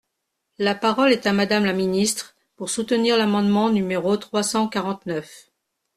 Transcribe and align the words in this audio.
La 0.57 0.73
parole 0.73 1.11
est 1.11 1.27
à 1.27 1.31
Madame 1.31 1.63
la 1.63 1.73
ministre, 1.73 2.35
pour 2.55 2.71
soutenir 2.71 3.19
l’amendement 3.19 3.69
numéro 3.69 4.17
trois 4.17 4.41
cent 4.41 4.67
quarante-neuf. 4.67 5.51